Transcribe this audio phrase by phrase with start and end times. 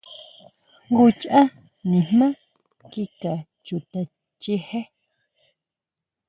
[0.87, 1.49] Jngu cháʼ
[1.89, 2.27] nijmá
[2.91, 3.33] kika
[3.65, 3.99] chuta
[4.41, 4.79] chijé.